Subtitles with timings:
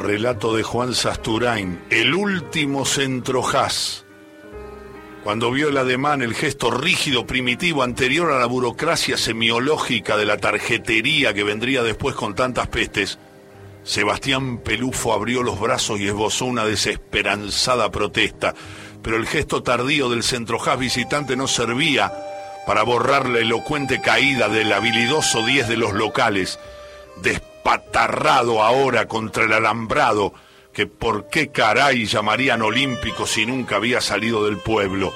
[0.00, 4.06] Relato de Juan Sasturain, el último centrojaz.
[5.22, 10.38] Cuando vio el ademán, el gesto rígido, primitivo, anterior a la burocracia semiológica de la
[10.38, 13.18] tarjetería que vendría después con tantas pestes,
[13.84, 18.54] Sebastián Pelufo abrió los brazos y esbozó una desesperanzada protesta,
[19.02, 22.10] pero el gesto tardío del centrojaz visitante no servía
[22.66, 26.58] para borrar la elocuente caída del habilidoso 10 de los locales,
[27.60, 30.32] despatarrado ahora contra el alambrado,
[30.72, 35.12] que por qué caray llamarían olímpico si nunca había salido del pueblo.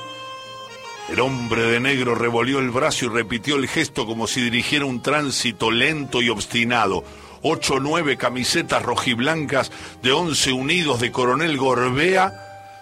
[1.08, 5.02] El hombre de negro revolvió el brazo y repitió el gesto como si dirigiera un
[5.02, 7.04] tránsito lento y obstinado.
[7.42, 9.70] Ocho o nueve camisetas rojiblancas
[10.02, 12.32] de once unidos de coronel Gorbea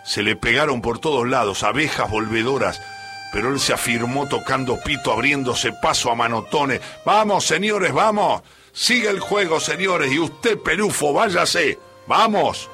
[0.05, 2.81] se le pegaron por todos lados, abejas volvedoras,
[3.33, 6.81] pero él se afirmó tocando pito, abriéndose paso a manotones.
[7.05, 8.43] Vamos, señores, vamos.
[8.73, 11.79] Sigue el juego, señores, y usted, Pelufo, váyase.
[12.07, 12.69] ¡Vamos!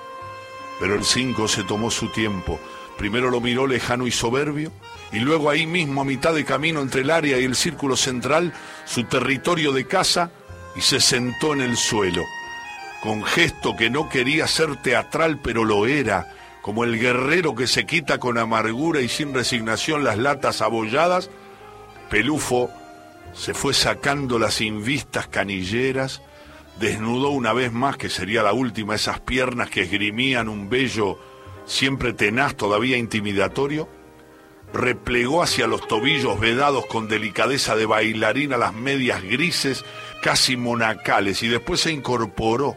[0.78, 2.60] Pero el cinco se tomó su tiempo.
[2.96, 4.72] Primero lo miró lejano y soberbio,
[5.12, 8.52] y luego ahí mismo, a mitad de camino entre el área y el círculo central,
[8.84, 10.30] su territorio de casa,
[10.76, 12.24] y se sentó en el suelo,
[13.02, 17.86] con gesto que no quería ser teatral, pero lo era, como el guerrero que se
[17.86, 21.30] quita con amargura y sin resignación las latas abolladas,
[22.10, 22.70] Pelufo
[23.38, 26.22] se fue sacando las invistas canilleras,
[26.80, 31.18] desnudó una vez más, que sería la última, esas piernas que esgrimían un vello
[31.64, 33.88] siempre tenaz, todavía intimidatorio,
[34.72, 39.84] replegó hacia los tobillos vedados con delicadeza de bailarina las medias grises,
[40.20, 42.76] casi monacales, y después se incorporó.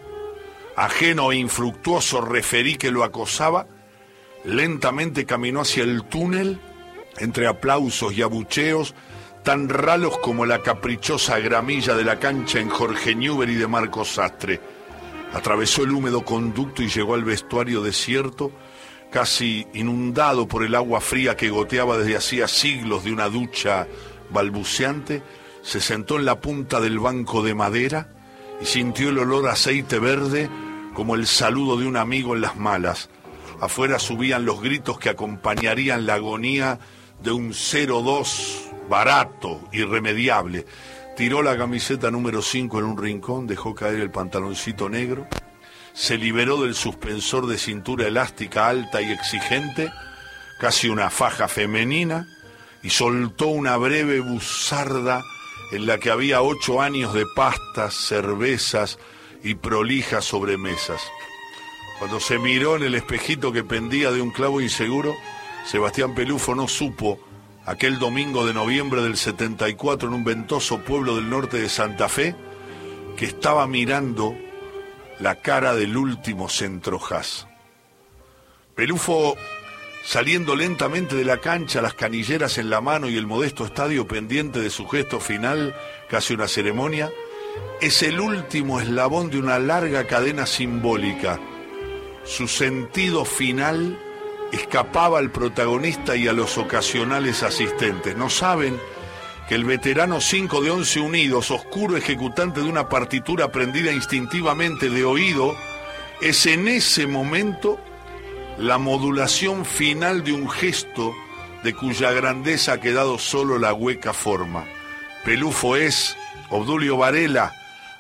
[0.76, 3.66] Ajeno e infructuoso referí que lo acosaba,
[4.46, 6.60] lentamente caminó hacia el túnel,
[7.18, 8.94] entre aplausos y abucheos,
[9.44, 14.60] tan ralos como la caprichosa gramilla de la cancha en Jorge Newbery de Marcos Sastre.
[15.34, 18.52] Atravesó el húmedo conducto y llegó al vestuario desierto,
[19.10, 23.88] casi inundado por el agua fría que goteaba desde hacía siglos de una ducha
[24.30, 25.24] balbuceante,
[25.64, 28.10] se sentó en la punta del banco de madera
[28.62, 30.50] y sintió el olor aceite verde
[30.94, 33.10] como el saludo de un amigo en las malas.
[33.60, 36.80] Afuera subían los gritos que acompañarían la agonía
[37.22, 40.66] de un 0-2 barato, irremediable.
[41.16, 45.28] Tiró la camiseta número 5 en un rincón, dejó caer el pantaloncito negro,
[45.94, 49.90] se liberó del suspensor de cintura elástica alta y exigente,
[50.60, 52.28] casi una faja femenina,
[52.84, 55.24] y soltó una breve buzarda
[55.72, 59.00] en la que había ocho años de pastas, cervezas
[59.42, 61.02] y prolijas sobremesas.
[61.98, 65.16] Cuando se miró en el espejito que pendía de un clavo inseguro,
[65.66, 67.20] Sebastián Pelufo no supo
[67.66, 72.36] aquel domingo de noviembre del 74 en un ventoso pueblo del norte de Santa Fe,
[73.16, 74.36] que estaba mirando
[75.20, 77.48] la cara del último centrojaz.
[78.76, 79.36] Pelufo,
[80.04, 84.60] saliendo lentamente de la cancha, las canilleras en la mano y el modesto estadio pendiente
[84.60, 85.76] de su gesto final,
[86.10, 87.12] casi una ceremonia,
[87.82, 91.40] es el último eslabón de una larga cadena simbólica.
[92.24, 94.00] Su sentido final
[94.52, 98.16] escapaba al protagonista y a los ocasionales asistentes.
[98.16, 98.80] No saben
[99.48, 105.04] que el veterano 5 de 11 Unidos, oscuro ejecutante de una partitura aprendida instintivamente de
[105.06, 105.56] oído,
[106.22, 107.80] es en ese momento
[108.58, 111.14] la modulación final de un gesto
[111.64, 114.66] de cuya grandeza ha quedado solo la hueca forma.
[115.24, 116.18] Pelufo es
[116.50, 117.54] Obdulio Varela,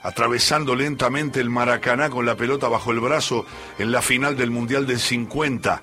[0.03, 3.45] atravesando lentamente el Maracaná con la pelota bajo el brazo
[3.77, 5.81] en la final del Mundial del 50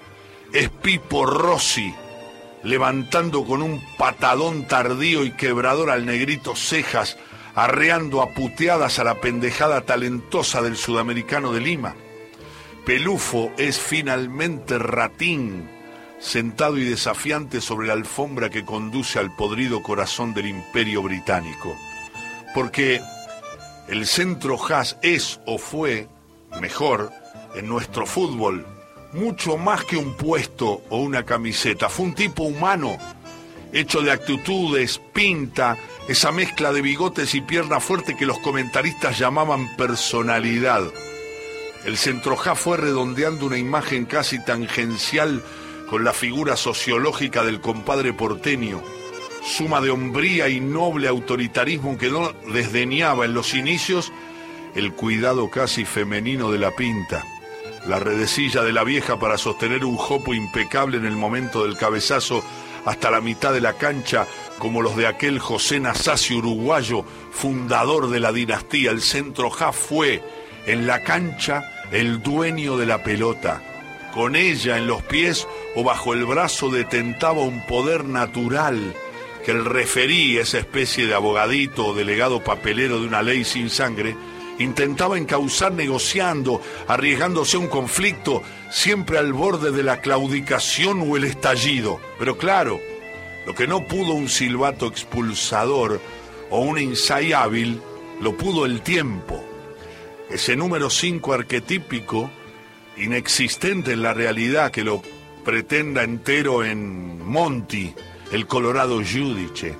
[0.53, 1.95] es Pipo Rossi,
[2.63, 7.19] levantando con un patadón tardío y quebrador al negrito cejas,
[7.55, 11.95] arreando a puteadas a la pendejada talentosa del sudamericano de Lima.
[12.87, 15.69] Pelufo es finalmente Ratín,
[16.19, 21.77] sentado y desafiante sobre la alfombra que conduce al podrido corazón del imperio británico.
[22.55, 23.03] Porque
[23.89, 26.09] el centro Haas es o fue
[26.61, 27.13] mejor
[27.55, 28.78] en nuestro fútbol
[29.13, 31.89] mucho más que un puesto o una camiseta.
[31.89, 32.97] Fue un tipo humano,
[33.73, 35.77] hecho de actitudes, pinta,
[36.09, 40.83] esa mezcla de bigotes y pierna fuerte que los comentaristas llamaban personalidad.
[41.85, 45.43] El centrojá fue redondeando una imagen casi tangencial
[45.89, 48.83] con la figura sociológica del compadre porteño,
[49.43, 54.13] suma de hombría y noble autoritarismo que no desdeñaba en los inicios
[54.75, 57.25] el cuidado casi femenino de la pinta
[57.87, 62.43] la redecilla de la vieja para sostener un jopo impecable en el momento del cabezazo
[62.85, 64.27] hasta la mitad de la cancha,
[64.59, 68.91] como los de aquel José Nasasi uruguayo, fundador de la dinastía.
[68.91, 70.23] El centro ja fue
[70.67, 73.63] en la cancha el dueño de la pelota.
[74.15, 75.47] Con ella en los pies
[75.77, 78.95] o bajo el brazo detentaba un poder natural
[79.45, 84.17] que el referí, esa especie de abogadito o delegado papelero de una ley sin sangre,
[84.59, 91.25] intentaba encauzar negociando, arriesgándose a un conflicto, siempre al borde de la claudicación o el
[91.25, 92.01] estallido.
[92.19, 92.81] Pero claro,
[93.47, 96.01] lo que no pudo un silbato expulsador
[96.51, 97.81] o un insay hábil,
[98.21, 99.45] lo pudo el tiempo.
[100.31, 102.31] Ese número 5 arquetípico,
[102.97, 105.03] inexistente en la realidad, que lo
[105.45, 107.95] pretenda entero en Monty,
[108.33, 109.77] el Colorado Giudice,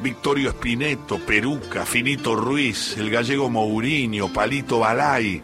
[0.00, 5.42] Victorio Espineto, Peruca, Finito Ruiz, el gallego Mourinho, Palito Balay,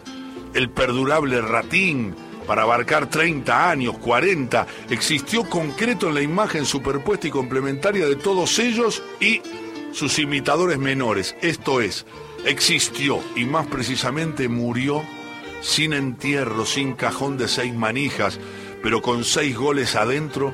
[0.54, 2.14] el perdurable Ratín,
[2.46, 8.58] para abarcar 30 años, 40, existió concreto en la imagen superpuesta y complementaria de todos
[8.58, 9.40] ellos y
[9.92, 11.34] sus imitadores menores.
[11.40, 12.04] Esto es,
[12.44, 15.02] existió y más precisamente murió
[15.62, 18.38] sin entierro, sin cajón de seis manijas,
[18.82, 20.52] pero con seis goles adentro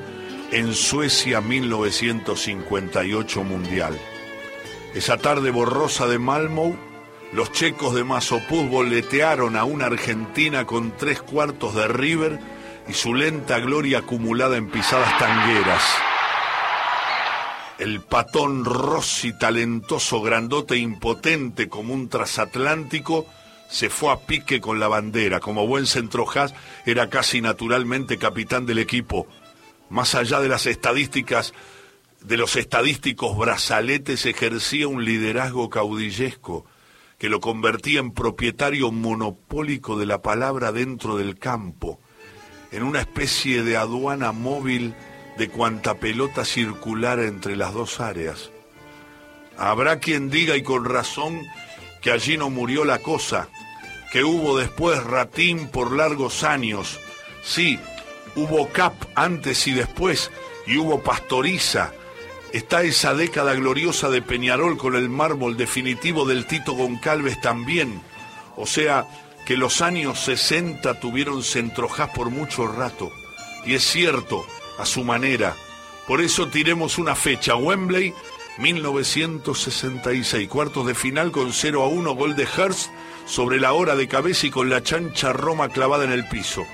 [0.51, 3.97] en Suecia 1958 Mundial.
[4.93, 6.75] Esa tarde borrosa de Malmö,
[7.31, 12.41] los checos de Masopuz boletearon a una Argentina con tres cuartos de River
[12.89, 15.81] y su lenta gloria acumulada en pisadas tangueras.
[17.79, 23.25] El patón Rossi, talentoso, grandote impotente como un transatlántico,
[23.69, 25.39] se fue a pique con la bandera.
[25.39, 26.53] Como buen centrojaz,
[26.85, 29.27] era casi naturalmente capitán del equipo.
[29.91, 31.53] Más allá de las estadísticas,
[32.21, 36.65] de los estadísticos brazaletes, ejercía un liderazgo caudillesco
[37.17, 41.99] que lo convertía en propietario monopólico de la palabra dentro del campo,
[42.71, 44.95] en una especie de aduana móvil
[45.37, 48.49] de cuanta pelota circulara entre las dos áreas.
[49.57, 51.41] Habrá quien diga, y con razón,
[52.01, 53.49] que allí no murió la cosa,
[54.13, 56.97] que hubo después ratín por largos años.
[57.43, 57.77] Sí,
[58.35, 60.31] hubo cap antes y después,
[60.67, 61.93] y hubo pastoriza.
[62.53, 68.01] Está esa década gloriosa de Peñarol con el mármol definitivo del Tito Goncalves también.
[68.57, 69.07] O sea,
[69.45, 73.11] que los años 60 tuvieron centrojás por mucho rato.
[73.65, 74.45] Y es cierto,
[74.77, 75.55] a su manera.
[76.07, 77.55] Por eso tiremos una fecha.
[77.55, 78.13] Wembley,
[78.57, 80.49] 1966.
[80.49, 82.89] Cuartos de final con 0 a 1, gol de Hearst
[83.25, 86.65] sobre la hora de cabeza y con la chancha Roma clavada en el piso.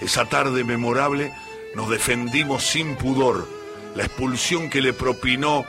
[0.00, 1.32] Esa tarde memorable
[1.74, 3.48] nos defendimos sin pudor.
[3.94, 5.64] La expulsión que le propinó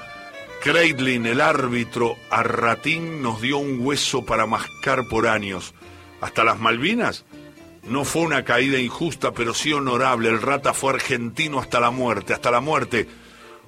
[0.62, 5.74] Kreidlin, el árbitro, a Ratín nos dio un hueso para mascar por años.
[6.22, 7.26] Hasta las Malvinas
[7.84, 10.30] no fue una caída injusta, pero sí honorable.
[10.30, 13.08] El Rata fue argentino hasta la muerte, hasta la muerte,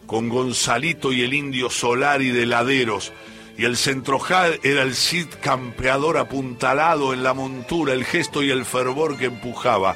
[0.05, 3.11] con Gonzalito y el indio Solari de Laderos
[3.57, 8.65] y el centrojal era el Cid campeador apuntalado en la montura, el gesto y el
[8.65, 9.95] fervor que empujaba.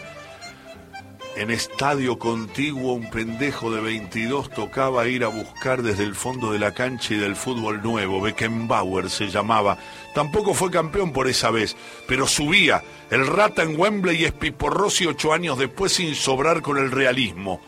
[1.38, 6.60] En estadio contiguo un pendejo de 22 tocaba ir a buscar desde el fondo de
[6.60, 9.78] la cancha y del fútbol nuevo, Beckenbauer se llamaba.
[10.16, 11.76] Tampoco fue campeón por esa vez,
[12.08, 12.84] pero subía.
[13.12, 17.62] El rata en Wembley y Espiporrosi ocho años después sin sobrar con el realismo.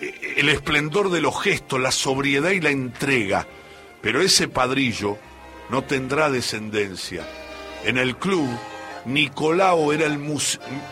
[0.00, 3.46] E, el esplendor de los gestos, la sobriedad y la entrega
[4.04, 5.16] pero ese padrillo
[5.70, 7.26] no tendrá descendencia.
[7.86, 8.46] En el club,
[9.06, 10.18] Nicolao era el,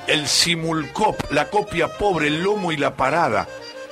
[0.07, 3.49] el simulcop, la copia pobre, el lomo y la parada.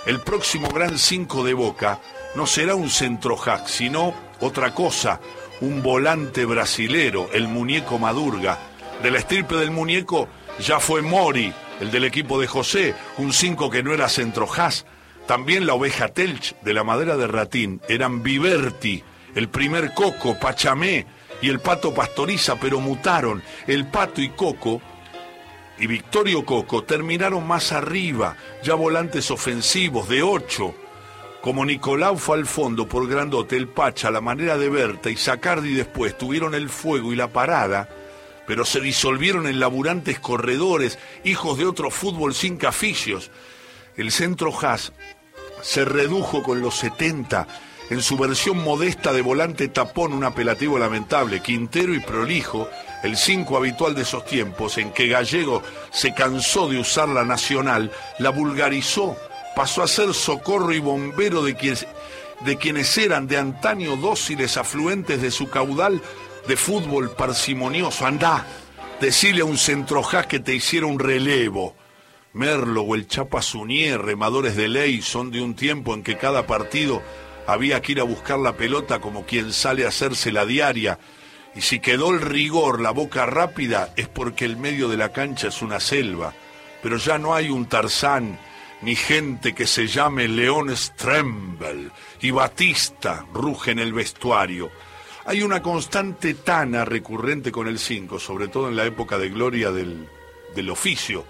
[0.06, 2.00] El próximo gran cinco de Boca
[2.34, 5.20] no será un centro hack, sino otra cosa,
[5.60, 8.58] un volante brasilero, el muñeco Madurga.
[9.02, 13.70] De la estirpe del muñeco ya fue Mori, el del equipo de José, un cinco
[13.70, 14.48] que no era centro
[15.26, 19.02] También la oveja Telch de la madera de Ratín eran Viverti,
[19.34, 21.06] el primer Coco, Pachamé
[21.42, 23.42] y el Pato Pastoriza, pero mutaron.
[23.66, 24.80] El Pato y Coco
[25.78, 30.74] y Victorio Coco terminaron más arriba, ya volantes ofensivos de ocho.
[31.40, 35.72] Como Nicolau fue al fondo por grandote, el Pacha, la manera de Berta y Sacardi
[35.72, 37.88] después tuvieron el fuego y la parada,
[38.46, 43.30] pero se disolvieron en laburantes corredores, hijos de otro fútbol sin cafillos.
[43.96, 44.92] El centro Haas
[45.62, 47.46] se redujo con los 70
[47.90, 52.68] en su versión modesta de volante tapón un apelativo lamentable, quintero y prolijo,
[53.02, 57.90] el cinco habitual de esos tiempos en que Gallego se cansó de usar la nacional,
[58.20, 59.16] la vulgarizó,
[59.56, 65.50] pasó a ser socorro y bombero de quienes, eran de antaño dóciles afluentes de su
[65.50, 66.00] caudal
[66.46, 68.06] de fútbol parsimonioso.
[68.06, 68.46] Andá,
[69.00, 71.74] decile a un centrojá que te hiciera un relevo.
[72.32, 76.46] Merlo o el Chapa Sunier, remadores de ley, son de un tiempo en que cada
[76.46, 77.02] partido
[77.52, 80.98] había que ir a buscar la pelota como quien sale a hacerse la diaria
[81.54, 85.48] Y si quedó el rigor, la boca rápida, es porque el medio de la cancha
[85.48, 86.32] es una selva.
[86.82, 88.38] Pero ya no hay un Tarzán,
[88.82, 91.90] ni gente que se llame León Strembel
[92.20, 94.70] y Batista ruge en el vestuario.
[95.26, 99.70] Hay una constante tana recurrente con el 5, sobre todo en la época de gloria
[99.70, 100.08] del,
[100.54, 101.24] del oficio.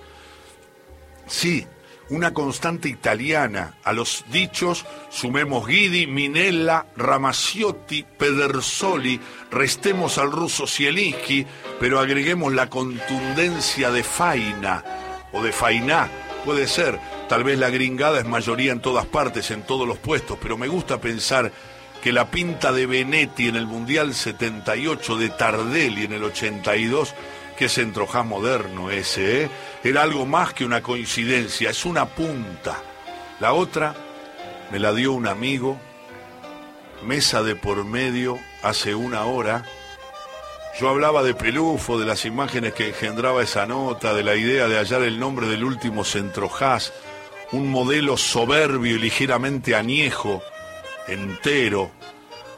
[1.27, 1.67] Sí,
[2.11, 3.75] una constante italiana.
[3.85, 11.47] A los dichos sumemos Guidi, Minella, Ramaciotti, Pedersoli, restemos al ruso Zielinski,
[11.79, 14.85] pero agreguemos la contundencia de Faina
[15.33, 16.09] o de Fainá,
[16.45, 16.99] puede ser.
[17.29, 20.67] Tal vez la gringada es mayoría en todas partes, en todos los puestos, pero me
[20.67, 21.53] gusta pensar
[22.03, 27.15] que la pinta de Benetti en el Mundial 78, de Tardelli en el 82,
[27.61, 29.51] Qué centrojá moderno ese, ¿eh?
[29.85, 32.83] Era algo más que una coincidencia, es una punta.
[33.39, 33.95] La otra
[34.73, 35.79] me la dio un amigo,
[37.05, 39.67] mesa de por medio, hace una hora.
[40.81, 44.79] Yo hablaba de Pelufo, de las imágenes que engendraba esa nota, de la idea de
[44.79, 46.95] hallar el nombre del último centrojás,
[47.53, 50.43] un modelo soberbio y ligeramente añejo,
[51.11, 51.91] entero.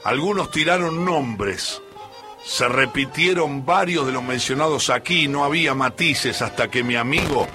[0.04, 1.80] Algunos tiraron nombres,
[2.44, 7.46] se repitieron varios de los mencionados aquí, no había matices hasta que mi amigo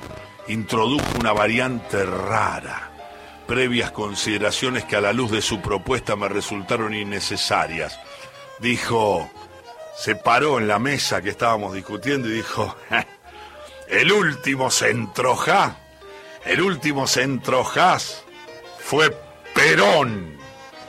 [0.47, 2.91] introdujo una variante rara,
[3.47, 7.99] previas consideraciones que a la luz de su propuesta me resultaron innecesarias.
[8.59, 9.29] Dijo,
[9.97, 12.75] se paró en la mesa que estábamos discutiendo y dijo,
[13.89, 15.77] el último centrojá,
[16.45, 18.23] el último centrojás
[18.79, 19.15] fue
[19.53, 20.36] Perón.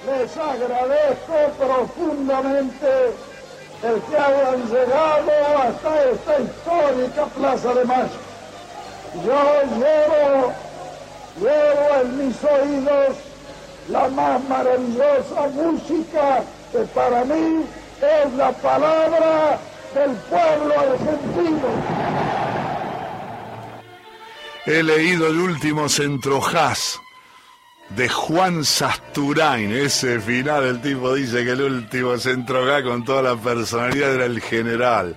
[0.06, 3.12] Les agradezco profundamente
[3.82, 8.20] el que hayan llegado hasta esta histórica Plaza de Mayo.
[9.26, 9.42] Yo
[9.76, 10.52] llevo,
[11.40, 13.16] llevo en mis oídos
[13.88, 17.64] la más maravillosa música que para mí
[18.00, 19.58] es la palabra
[19.94, 21.68] del pueblo argentino.
[24.66, 27.00] He leído el último centrojaz
[27.90, 29.70] de Juan Sasturain.
[29.72, 34.24] Ese final, el tipo dice que el último centro acá con toda la personalidad era
[34.26, 35.16] el general.